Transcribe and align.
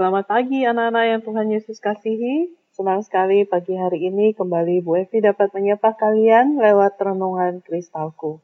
Selamat 0.00 0.32
pagi 0.32 0.64
anak-anak 0.64 1.04
yang 1.12 1.20
Tuhan 1.20 1.46
Yesus 1.52 1.76
kasihi. 1.76 2.56
Senang 2.72 3.04
sekali 3.04 3.44
pagi 3.44 3.76
hari 3.76 4.08
ini 4.08 4.32
kembali 4.32 4.80
Bu 4.80 4.96
Evi 4.96 5.20
dapat 5.20 5.52
menyapa 5.52 5.92
kalian 5.92 6.56
lewat 6.56 6.96
renungan 6.96 7.60
kristalku. 7.60 8.40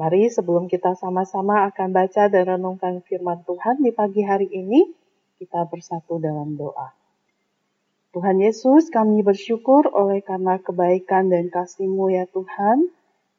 Mari 0.00 0.32
sebelum 0.32 0.72
kita 0.72 0.96
sama-sama 0.96 1.68
akan 1.68 1.92
baca 1.92 2.32
dan 2.32 2.56
renungkan 2.56 3.04
firman 3.04 3.44
Tuhan 3.44 3.84
di 3.84 3.92
pagi 3.92 4.24
hari 4.24 4.48
ini, 4.48 4.88
kita 5.36 5.68
bersatu 5.68 6.16
dalam 6.16 6.56
doa. 6.56 6.96
Tuhan 8.16 8.40
Yesus, 8.40 8.88
kami 8.88 9.20
bersyukur 9.20 9.84
oleh 9.92 10.24
karena 10.24 10.56
kebaikan 10.64 11.28
dan 11.28 11.52
kasih-Mu 11.52 12.08
ya 12.08 12.24
Tuhan, 12.32 12.88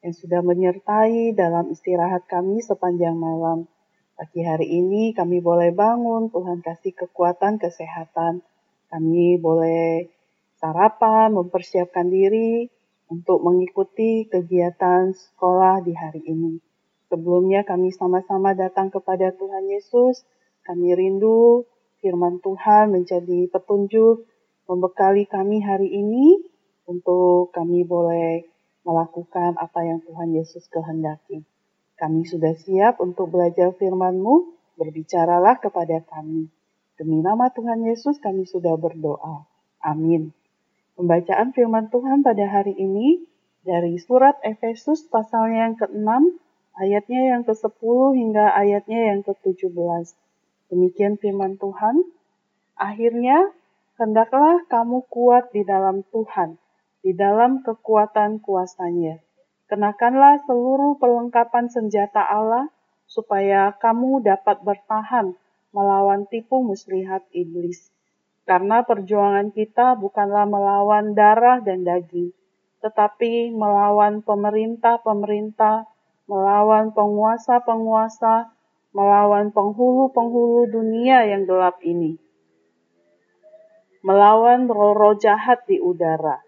yang 0.06 0.14
sudah 0.14 0.46
menyertai 0.46 1.34
dalam 1.34 1.74
istirahat 1.74 2.22
kami 2.30 2.62
sepanjang 2.62 3.18
malam. 3.18 3.66
Pagi 4.12 4.44
hari 4.44 4.68
ini 4.68 5.16
kami 5.16 5.40
boleh 5.40 5.72
bangun, 5.72 6.28
Tuhan 6.28 6.60
kasih 6.60 6.92
kekuatan, 6.92 7.56
kesehatan. 7.56 8.44
Kami 8.92 9.40
boleh 9.40 10.12
sarapan, 10.60 11.32
mempersiapkan 11.32 12.12
diri 12.12 12.68
untuk 13.08 13.40
mengikuti 13.40 14.28
kegiatan 14.28 15.16
sekolah 15.16 15.80
di 15.80 15.96
hari 15.96 16.20
ini. 16.28 16.60
Sebelumnya 17.08 17.64
kami 17.64 17.88
sama-sama 17.92 18.52
datang 18.52 18.92
kepada 18.92 19.32
Tuhan 19.32 19.68
Yesus. 19.72 20.28
Kami 20.64 20.92
rindu 20.92 21.64
firman 22.04 22.36
Tuhan 22.44 22.92
menjadi 22.92 23.48
petunjuk, 23.48 24.28
membekali 24.68 25.24
kami 25.24 25.64
hari 25.64 25.88
ini 25.88 26.36
untuk 26.84 27.48
kami 27.56 27.88
boleh 27.88 28.44
melakukan 28.84 29.56
apa 29.56 29.80
yang 29.88 30.04
Tuhan 30.04 30.36
Yesus 30.36 30.68
kehendaki. 30.68 31.48
Kami 32.02 32.26
sudah 32.26 32.50
siap 32.58 32.98
untuk 32.98 33.30
belajar 33.30 33.70
firman-Mu, 33.78 34.58
berbicaralah 34.74 35.62
kepada 35.62 36.02
kami. 36.02 36.50
Demi 36.98 37.22
nama 37.22 37.46
Tuhan 37.54 37.86
Yesus 37.86 38.18
kami 38.18 38.42
sudah 38.42 38.74
berdoa. 38.74 39.46
Amin. 39.78 40.34
Pembacaan 40.98 41.54
firman 41.54 41.94
Tuhan 41.94 42.26
pada 42.26 42.42
hari 42.50 42.74
ini 42.74 43.22
dari 43.62 44.02
surat 44.02 44.34
Efesus 44.42 45.06
pasalnya 45.06 45.70
yang 45.70 45.78
ke-6, 45.78 46.10
ayatnya 46.74 47.38
yang 47.38 47.46
ke-10 47.46 47.96
hingga 48.18 48.50
ayatnya 48.50 49.14
yang 49.14 49.22
ke-17. 49.22 50.18
Demikian 50.74 51.22
firman 51.22 51.54
Tuhan. 51.54 52.02
Akhirnya, 52.82 53.54
hendaklah 53.94 54.58
kamu 54.66 55.06
kuat 55.06 55.54
di 55.54 55.62
dalam 55.62 56.02
Tuhan, 56.10 56.58
di 57.06 57.14
dalam 57.14 57.62
kekuatan 57.62 58.42
kuasanya 58.42 59.22
Kenakanlah 59.72 60.44
seluruh 60.44 61.00
perlengkapan 61.00 61.72
senjata 61.72 62.20
Allah, 62.20 62.68
supaya 63.08 63.72
kamu 63.80 64.20
dapat 64.20 64.60
bertahan 64.60 65.32
melawan 65.72 66.28
tipu 66.28 66.60
muslihat 66.60 67.24
iblis. 67.32 67.88
Karena 68.44 68.84
perjuangan 68.84 69.48
kita 69.48 69.96
bukanlah 69.96 70.44
melawan 70.44 71.16
darah 71.16 71.64
dan 71.64 71.88
daging, 71.88 72.36
tetapi 72.84 73.48
melawan 73.56 74.20
pemerintah-pemerintah, 74.20 75.88
melawan 76.28 76.92
penguasa-penguasa, 76.92 78.52
melawan 78.92 79.56
penghulu-penghulu 79.56 80.68
dunia 80.68 81.24
yang 81.24 81.48
gelap 81.48 81.80
ini, 81.80 82.20
melawan 84.04 84.68
roh-roh 84.68 85.16
jahat 85.16 85.64
di 85.64 85.80
udara. 85.80 86.44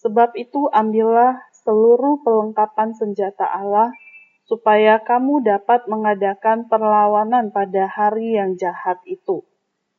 Sebab 0.00 0.32
itu 0.36 0.68
ambillah 0.72 1.44
seluruh 1.70 2.26
perlengkapan 2.26 2.98
senjata 2.98 3.46
Allah, 3.46 3.94
supaya 4.42 4.98
kamu 4.98 5.46
dapat 5.46 5.86
mengadakan 5.86 6.66
perlawanan 6.66 7.54
pada 7.54 7.86
hari 7.86 8.34
yang 8.34 8.58
jahat 8.58 8.98
itu, 9.06 9.46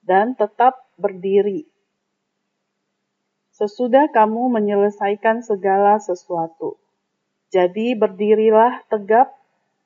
dan 0.04 0.36
tetap 0.36 0.92
berdiri. 1.00 1.72
Sesudah 3.56 4.12
kamu 4.12 4.52
menyelesaikan 4.52 5.48
segala 5.48 5.96
sesuatu, 6.04 6.76
jadi 7.56 7.96
berdirilah 7.96 8.84
tegap, 8.92 9.32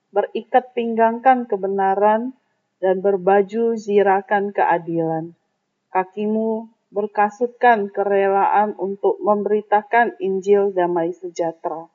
berikat 0.09 0.73
pinggangkan 0.73 1.45
kebenaran, 1.45 2.33
dan 2.81 3.05
berbaju 3.05 3.77
zirakan 3.77 4.49
keadilan. 4.49 5.37
Kakimu 5.93 6.65
berkasutkan 6.95 7.91
kerelaan 7.91 8.71
untuk 8.79 9.19
memberitakan 9.19 10.15
Injil 10.23 10.71
damai 10.71 11.11
sejahtera. 11.11 11.91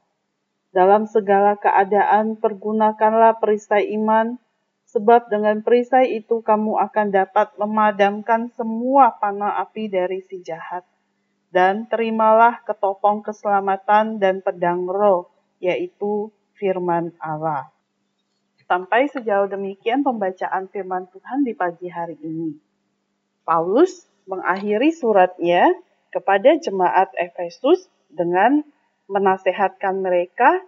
Dalam 0.76 1.08
segala 1.08 1.56
keadaan 1.56 2.36
pergunakanlah 2.36 3.40
perisai 3.40 3.88
iman, 3.96 4.36
sebab 4.92 5.32
dengan 5.32 5.64
perisai 5.64 6.20
itu 6.20 6.44
kamu 6.44 6.76
akan 6.76 7.16
dapat 7.16 7.48
memadamkan 7.56 8.52
semua 8.52 9.16
panah 9.16 9.56
api 9.64 9.88
dari 9.88 10.20
si 10.28 10.44
jahat. 10.44 10.84
Dan 11.50 11.88
terimalah 11.90 12.62
ketopong 12.62 13.24
keselamatan 13.24 14.22
dan 14.22 14.44
pedang 14.44 14.86
roh, 14.86 15.32
yaitu 15.58 16.30
firman 16.54 17.10
Allah. 17.18 17.72
Sampai 18.70 19.10
sejauh 19.10 19.50
demikian 19.50 20.06
pembacaan 20.06 20.70
firman 20.70 21.10
Tuhan 21.10 21.42
di 21.42 21.58
pagi 21.58 21.90
hari 21.90 22.14
ini. 22.22 22.54
Paulus 23.42 24.09
mengakhiri 24.30 24.94
suratnya 24.94 25.74
kepada 26.14 26.54
jemaat 26.62 27.10
Efesus 27.18 27.90
dengan 28.06 28.62
menasehatkan 29.10 29.98
mereka 29.98 30.62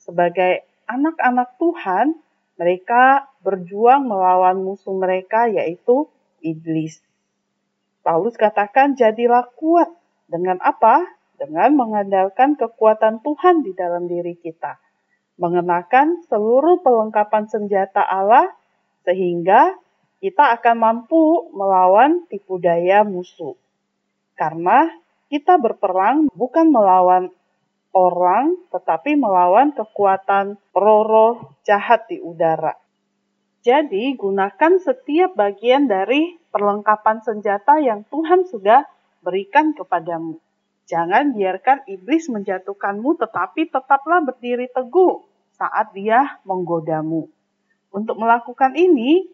sebagai 0.00 0.64
anak-anak 0.88 1.60
Tuhan, 1.60 2.16
mereka 2.56 3.28
berjuang 3.44 4.08
melawan 4.08 4.64
musuh 4.64 4.96
mereka 4.96 5.44
yaitu 5.46 6.08
iblis. 6.40 7.04
Paulus 8.02 8.34
katakan 8.34 8.98
jadilah 8.98 9.46
kuat 9.54 9.92
dengan 10.26 10.58
apa? 10.64 11.04
Dengan 11.38 11.74
mengandalkan 11.74 12.58
kekuatan 12.58 13.22
Tuhan 13.22 13.62
di 13.62 13.76
dalam 13.76 14.10
diri 14.10 14.34
kita. 14.38 14.78
Mengenakan 15.38 16.22
seluruh 16.26 16.82
perlengkapan 16.82 17.50
senjata 17.50 18.02
Allah 18.02 18.50
sehingga 19.06 19.74
kita 20.22 20.54
akan 20.54 20.76
mampu 20.78 21.50
melawan 21.50 22.22
tipu 22.30 22.62
daya 22.62 23.02
musuh. 23.02 23.58
Karena 24.38 24.86
kita 25.26 25.58
berperang 25.58 26.30
bukan 26.30 26.70
melawan 26.70 27.34
orang, 27.90 28.54
tetapi 28.70 29.18
melawan 29.18 29.74
kekuatan 29.74 30.62
roh-roh 30.70 31.58
jahat 31.66 32.06
di 32.06 32.22
udara. 32.22 32.78
Jadi, 33.66 34.14
gunakan 34.14 34.78
setiap 34.78 35.34
bagian 35.34 35.90
dari 35.90 36.38
perlengkapan 36.54 37.22
senjata 37.22 37.82
yang 37.82 38.06
Tuhan 38.06 38.46
sudah 38.46 38.86
berikan 39.26 39.74
kepadamu. 39.74 40.38
Jangan 40.86 41.34
biarkan 41.34 41.86
iblis 41.86 42.30
menjatuhkanmu, 42.30 43.18
tetapi 43.22 43.70
tetaplah 43.70 44.22
berdiri 44.22 44.66
teguh 44.70 45.22
saat 45.54 45.94
dia 45.94 46.42
menggodamu. 46.42 47.30
Untuk 47.94 48.18
melakukan 48.18 48.74
ini, 48.74 49.30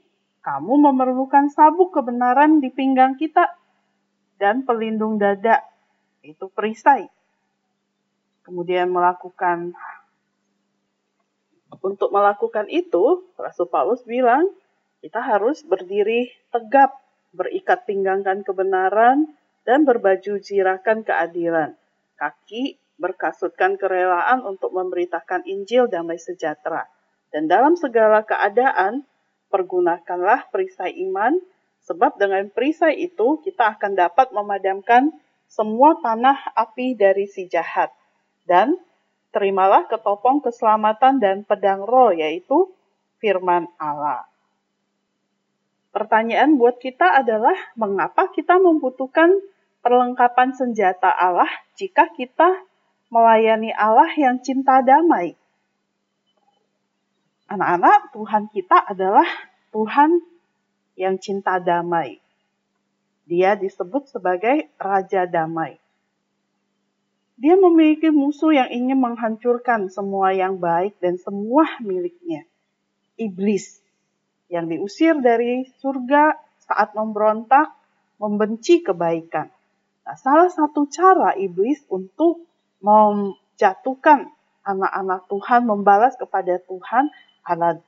kamu 0.49 0.81
memerlukan 0.81 1.53
sabuk 1.53 1.93
kebenaran 1.93 2.65
di 2.65 2.73
pinggang 2.73 3.21
kita 3.21 3.53
dan 4.41 4.65
pelindung 4.65 5.21
dada, 5.21 5.61
itu 6.25 6.49
perisai. 6.49 7.05
Kemudian 8.49 8.89
melakukan 8.89 9.77
untuk 11.85 12.09
melakukan 12.09 12.65
itu, 12.73 13.29
Rasul 13.37 13.69
Paulus 13.69 14.01
bilang, 14.09 14.49
kita 15.05 15.21
harus 15.21 15.61
berdiri 15.69 16.33
tegap, 16.49 16.97
berikat 17.37 17.85
pinggangkan 17.85 18.41
kebenaran, 18.41 19.29
dan 19.69 19.85
berbaju 19.85 20.41
jirakan 20.41 21.05
keadilan. 21.05 21.77
Kaki 22.17 22.81
berkasutkan 22.97 23.77
kerelaan 23.77 24.41
untuk 24.49 24.73
memberitakan 24.73 25.45
Injil 25.45 25.93
damai 25.93 26.17
sejahtera. 26.17 26.89
Dan 27.29 27.53
dalam 27.53 27.77
segala 27.77 28.25
keadaan, 28.25 29.05
pergunakanlah 29.49 30.49
perisai 30.53 30.97
iman, 31.09 31.37
sebab 31.85 32.21
dengan 32.21 32.49
perisai 32.53 32.97
itu 32.97 33.41
kita 33.45 33.77
akan 33.77 33.97
dapat 33.97 34.33
memadamkan 34.33 35.13
semua 35.49 35.97
panah 36.05 36.37
api 36.53 36.93
dari 36.95 37.25
si 37.25 37.49
jahat. 37.49 37.89
Dan 38.45 38.77
terimalah 39.33 39.89
ketopong 39.89 40.45
keselamatan 40.45 41.21
dan 41.21 41.45
pedang 41.45 41.85
roh, 41.85 42.13
yaitu 42.13 42.69
firman 43.21 43.69
Allah. 43.81 44.29
Pertanyaan 45.93 46.61
buat 46.61 46.77
kita 46.79 47.17
adalah 47.17 47.57
mengapa 47.75 48.29
kita 48.31 48.61
membutuhkan 48.61 49.33
perlengkapan 49.81 50.53
senjata 50.53 51.09
Allah 51.09 51.49
jika 51.81 52.13
kita 52.13 52.61
melayani 53.09 53.73
Allah 53.73 54.13
yang 54.15 54.39
cinta 54.45 54.85
damai? 54.85 55.35
Anak-anak, 57.49 58.13
Tuhan 58.13 58.53
kita 58.53 58.85
adalah 58.85 59.27
Tuhan 59.73 60.21
yang 60.95 61.17
cinta 61.17 61.57
damai. 61.59 62.21
Dia 63.29 63.57
disebut 63.61 64.09
sebagai 64.09 64.73
Raja 64.81 65.29
Damai. 65.29 65.77
Dia 67.39 67.55
memiliki 67.61 68.09
musuh 68.09 68.57
yang 68.57 68.73
ingin 68.73 68.99
menghancurkan 68.99 69.93
semua 69.93 70.33
yang 70.33 70.57
baik 70.57 70.97
dan 70.99 71.21
semua 71.21 71.69
miliknya. 71.85 72.49
Iblis 73.21 73.85
yang 74.49 74.67
diusir 74.67 75.21
dari 75.21 75.69
surga 75.79 76.41
saat 76.65 76.97
memberontak, 76.97 77.69
membenci 78.17 78.81
kebaikan. 78.81 79.53
Nah, 80.09 80.17
salah 80.17 80.49
satu 80.49 80.89
cara 80.89 81.37
iblis 81.37 81.85
untuk 81.93 82.49
menjatuhkan 82.81 84.33
anak-anak 84.65 85.29
Tuhan, 85.29 85.69
membalas 85.69 86.17
kepada 86.17 86.57
Tuhan 86.65 87.13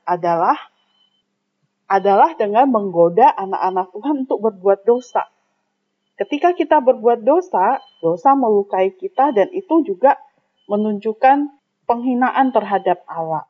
adalah 0.05 0.57
adalah 1.91 2.33
dengan 2.39 2.71
menggoda 2.71 3.35
anak-anak 3.35 3.91
Tuhan 3.91 4.15
untuk 4.25 4.39
berbuat 4.47 4.87
dosa. 4.87 5.27
Ketika 6.15 6.55
kita 6.55 6.79
berbuat 6.79 7.25
dosa, 7.27 7.83
dosa 7.99 8.31
melukai 8.33 8.95
kita 8.95 9.35
dan 9.35 9.51
itu 9.51 9.83
juga 9.83 10.15
menunjukkan 10.71 11.51
penghinaan 11.83 12.55
terhadap 12.55 13.03
Allah. 13.09 13.43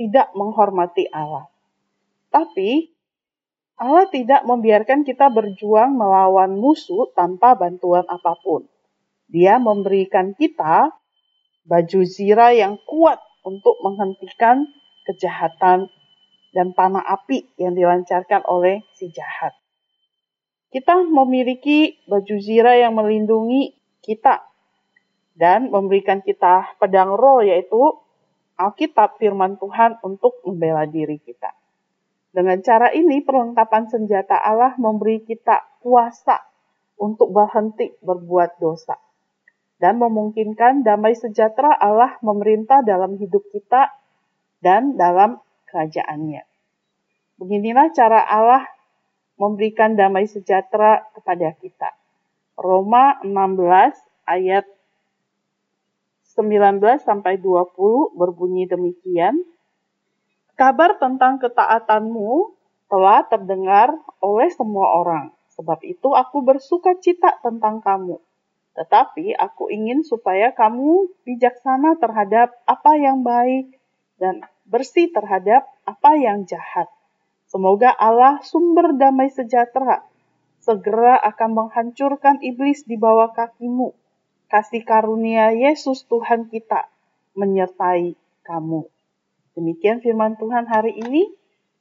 Tidak 0.00 0.32
menghormati 0.32 1.04
Allah. 1.12 1.52
Tapi 2.32 2.88
Allah 3.76 4.08
tidak 4.08 4.44
membiarkan 4.48 5.04
kita 5.04 5.28
berjuang 5.28 5.92
melawan 5.96 6.56
musuh 6.56 7.12
tanpa 7.12 7.52
bantuan 7.56 8.08
apa 8.08 8.36
pun. 8.40 8.64
Dia 9.28 9.60
memberikan 9.60 10.32
kita 10.32 10.96
baju 11.68 12.00
zira 12.08 12.56
yang 12.56 12.80
kuat 12.88 13.20
untuk 13.44 13.76
menghentikan 13.84 14.68
kejahatan 15.10 15.90
dan 16.54 16.70
panah 16.74 17.02
api 17.02 17.50
yang 17.58 17.74
dilancarkan 17.74 18.46
oleh 18.46 18.86
si 18.94 19.10
jahat. 19.10 19.54
Kita 20.70 21.02
memiliki 21.02 21.98
baju 22.06 22.36
zira 22.38 22.78
yang 22.78 22.94
melindungi 22.94 23.74
kita 24.06 24.46
dan 25.34 25.66
memberikan 25.74 26.22
kita 26.22 26.78
pedang 26.78 27.18
roh 27.18 27.42
yaitu 27.42 27.78
Alkitab 28.54 29.18
firman 29.18 29.58
Tuhan 29.58 29.98
untuk 30.04 30.38
membela 30.46 30.86
diri 30.86 31.18
kita. 31.18 31.50
Dengan 32.30 32.62
cara 32.62 32.94
ini 32.94 33.24
perlengkapan 33.24 33.90
senjata 33.90 34.38
Allah 34.38 34.78
memberi 34.78 35.26
kita 35.26 35.82
kuasa 35.82 36.38
untuk 37.00 37.34
berhenti 37.34 37.90
berbuat 38.04 38.62
dosa 38.62 38.94
dan 39.80 39.96
memungkinkan 39.96 40.84
damai 40.84 41.16
sejahtera 41.16 41.72
Allah 41.72 42.20
memerintah 42.20 42.84
dalam 42.84 43.16
hidup 43.16 43.42
kita 43.50 43.88
dan 44.60 44.96
dalam 44.96 45.40
kerajaannya. 45.68 46.44
Beginilah 47.40 47.88
cara 47.96 48.20
Allah 48.20 48.68
memberikan 49.40 49.96
damai 49.96 50.28
sejahtera 50.28 51.08
kepada 51.16 51.56
kita. 51.56 51.96
Roma 52.60 53.16
16 53.24 53.96
ayat 54.28 54.68
19 56.36 56.76
sampai 57.00 57.40
20 57.40 58.20
berbunyi 58.20 58.68
demikian. 58.68 59.40
Kabar 60.60 61.00
tentang 61.00 61.40
ketaatanmu 61.40 62.52
telah 62.92 63.24
terdengar 63.24 63.96
oleh 64.20 64.52
semua 64.52 64.92
orang. 65.00 65.32
Sebab 65.56 65.80
itu 65.88 66.12
aku 66.12 66.44
bersuka 66.44 66.92
cita 67.00 67.40
tentang 67.40 67.80
kamu. 67.80 68.20
Tetapi 68.76 69.40
aku 69.40 69.72
ingin 69.72 70.04
supaya 70.04 70.52
kamu 70.52 71.08
bijaksana 71.24 71.96
terhadap 71.96 72.52
apa 72.68 72.92
yang 73.00 73.24
baik 73.24 73.79
dan 74.20 74.44
bersih 74.68 75.08
terhadap 75.08 75.64
apa 75.88 76.10
yang 76.20 76.44
jahat. 76.44 76.86
Semoga 77.48 77.90
Allah 77.90 78.38
sumber 78.44 78.94
damai 78.94 79.32
sejahtera 79.32 80.06
segera 80.60 81.16
akan 81.16 81.50
menghancurkan 81.56 82.38
iblis 82.44 82.84
di 82.84 83.00
bawah 83.00 83.32
kakimu. 83.32 83.96
Kasih 84.46 84.84
karunia 84.84 85.50
Yesus 85.56 86.04
Tuhan 86.06 86.52
kita 86.52 86.86
menyertai 87.34 88.14
kamu. 88.44 88.84
Demikian 89.56 90.04
firman 90.04 90.36
Tuhan 90.36 90.68
hari 90.68 90.94
ini. 91.00 91.26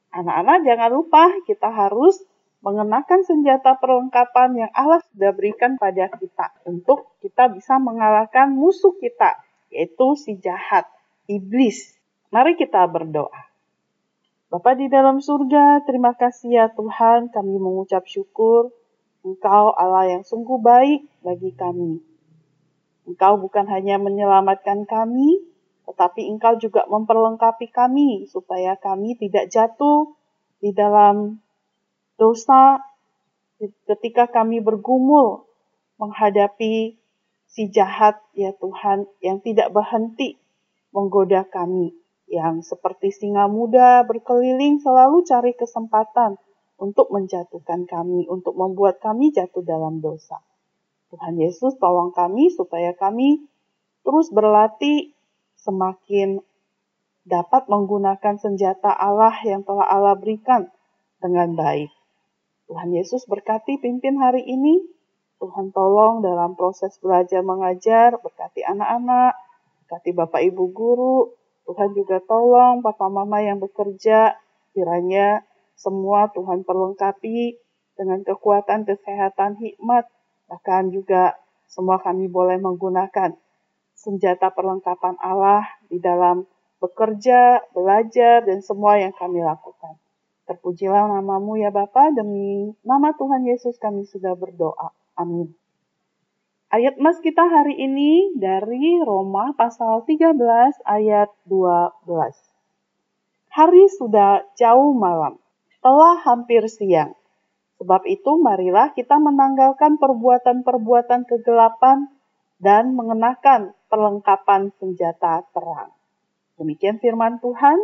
Anak-anak 0.09 0.65
jangan 0.65 0.89
lupa 0.89 1.29
kita 1.45 1.69
harus 1.69 2.17
mengenakan 2.65 3.21
senjata 3.21 3.77
perlengkapan 3.77 4.65
yang 4.65 4.71
Allah 4.73 5.05
sudah 5.13 5.31
berikan 5.37 5.77
pada 5.77 6.09
kita 6.17 6.49
untuk 6.65 7.13
kita 7.21 7.45
bisa 7.53 7.77
mengalahkan 7.77 8.49
musuh 8.51 8.97
kita, 8.97 9.37
yaitu 9.69 10.17
si 10.17 10.41
jahat, 10.41 10.89
iblis. 11.29 11.98
Mari 12.29 12.53
kita 12.61 12.85
berdoa. 12.85 13.49
Bapa 14.53 14.77
di 14.77 14.85
dalam 14.85 15.17
surga, 15.17 15.81
terima 15.81 16.13
kasih 16.13 16.61
ya 16.61 16.65
Tuhan, 16.77 17.33
kami 17.33 17.57
mengucap 17.57 18.05
syukur. 18.05 18.69
Engkau 19.25 19.73
Allah 19.73 20.13
yang 20.13 20.21
sungguh 20.21 20.61
baik 20.61 21.09
bagi 21.25 21.49
kami. 21.57 21.97
Engkau 23.09 23.41
bukan 23.41 23.65
hanya 23.73 23.97
menyelamatkan 23.97 24.85
kami, 24.85 25.41
tetapi 25.89 26.29
Engkau 26.29 26.61
juga 26.61 26.85
memperlengkapi 26.85 27.65
kami 27.73 28.29
supaya 28.29 28.77
kami 28.77 29.17
tidak 29.17 29.49
jatuh 29.49 30.13
di 30.61 30.69
dalam 30.69 31.41
dosa 32.13 32.77
ketika 33.89 34.29
kami 34.29 34.61
bergumul 34.61 35.49
menghadapi 35.97 36.93
si 37.49 37.73
jahat 37.73 38.21
ya 38.37 38.53
Tuhan 38.53 39.09
yang 39.19 39.41
tidak 39.41 39.73
berhenti 39.73 40.37
menggoda 40.93 41.43
kami 41.49 41.98
yang 42.29 42.61
seperti 42.61 43.09
singa 43.09 43.49
muda 43.49 44.05
berkeliling 44.05 44.77
selalu 44.77 45.25
cari 45.25 45.57
kesempatan 45.57 46.37
untuk 46.79 47.11
menjatuhkan 47.11 47.89
kami, 47.89 48.29
untuk 48.29 48.55
membuat 48.55 49.01
kami 49.03 49.33
jatuh 49.35 49.65
dalam 49.65 49.99
dosa. 49.99 50.39
Tuhan 51.09 51.41
Yesus 51.41 51.75
tolong 51.81 52.13
kami 52.13 52.53
supaya 52.53 52.93
kami 52.93 53.43
terus 54.05 54.29
berlatih 54.29 55.11
semakin 55.59 56.39
dapat 57.27 57.67
menggunakan 57.67 58.39
senjata 58.39 58.93
Allah 58.93 59.35
yang 59.43 59.65
telah 59.65 59.89
Allah 59.89 60.15
berikan 60.15 60.69
dengan 61.19 61.57
baik. 61.57 61.91
Tuhan 62.69 62.93
Yesus 62.93 63.25
berkati 63.25 63.81
pimpin 63.81 64.21
hari 64.21 64.45
ini. 64.45 64.85
Tuhan 65.39 65.71
tolong 65.71 66.19
dalam 66.19 66.53
proses 66.59 66.99
belajar 66.99 67.39
mengajar, 67.41 68.19
berkati 68.19 68.59
anak-anak, 68.59 69.33
berkati 69.83 70.11
Bapak 70.11 70.41
Ibu 70.43 70.63
guru, 70.75 71.38
Tuhan 71.69 71.93
juga 71.93 72.17
tolong 72.25 72.81
papa 72.81 73.13
mama 73.13 73.45
yang 73.45 73.61
bekerja, 73.61 74.33
kiranya 74.73 75.45
semua 75.77 76.25
Tuhan 76.33 76.65
perlengkapi 76.65 77.61
dengan 77.93 78.25
kekuatan, 78.25 78.89
kesehatan, 78.89 79.61
hikmat, 79.61 80.09
bahkan 80.49 80.89
juga 80.89 81.37
semua 81.69 82.01
kami 82.01 82.25
boleh 82.25 82.57
menggunakan 82.57 83.37
senjata 83.93 84.49
perlengkapan 84.49 85.13
Allah 85.21 85.61
di 85.85 86.01
dalam 86.01 86.49
bekerja, 86.81 87.61
belajar, 87.75 88.49
dan 88.49 88.65
semua 88.65 88.97
yang 88.97 89.13
kami 89.13 89.45
lakukan. 89.45 89.99
Terpujilah 90.49 91.05
namamu 91.05 91.61
ya 91.61 91.69
Bapa, 91.69 92.09
demi 92.09 92.73
nama 92.81 93.13
Tuhan 93.13 93.45
Yesus 93.45 93.77
kami 93.77 94.09
sudah 94.09 94.33
berdoa. 94.33 94.89
Amin. 95.19 95.58
Ayat 96.69 97.01
mas 97.01 97.17
kita 97.17 97.49
hari 97.49 97.81
ini 97.81 98.29
dari 98.37 99.01
Roma 99.01 99.57
pasal 99.57 100.05
13 100.05 100.37
ayat 100.85 101.33
12. 101.49 102.05
Hari 103.49 103.83
sudah 103.97 104.45
jauh 104.53 104.93
malam, 104.93 105.41
telah 105.81 106.21
hampir 106.21 106.61
siang. 106.69 107.17
Sebab 107.81 108.05
itu 108.05 108.37
marilah 108.37 108.93
kita 108.93 109.17
menanggalkan 109.17 109.97
perbuatan-perbuatan 109.97 111.25
kegelapan 111.25 112.05
dan 112.61 112.93
mengenakan 112.93 113.73
perlengkapan 113.89 114.69
senjata 114.77 115.49
terang. 115.49 115.89
Demikian 116.61 117.01
firman 117.01 117.41
Tuhan. 117.41 117.81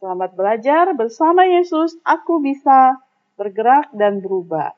Selamat 0.00 0.32
belajar 0.32 0.88
bersama 0.96 1.44
Yesus, 1.44 2.00
aku 2.00 2.40
bisa 2.40 2.96
bergerak 3.36 3.92
dan 3.92 4.24
berubah. 4.24 4.72